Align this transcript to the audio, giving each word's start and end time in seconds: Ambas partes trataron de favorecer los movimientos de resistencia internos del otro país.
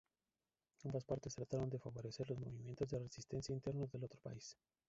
Ambas 0.83 1.03
partes 1.05 1.35
trataron 1.35 1.69
de 1.69 1.77
favorecer 1.77 2.27
los 2.27 2.39
movimientos 2.39 2.89
de 2.89 2.97
resistencia 2.97 3.53
internos 3.53 3.91
del 3.91 4.05
otro 4.05 4.19
país. 4.19 4.57